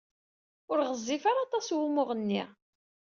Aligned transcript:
Ur 0.71 0.79
ɣezzif 0.89 1.23
ara 1.29 1.41
aṭas 1.45 1.67
wumuɣ-nni. 1.77 2.43